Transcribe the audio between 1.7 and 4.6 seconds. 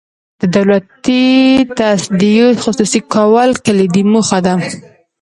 تصدیو خصوصي کول کلیدي موخه ده.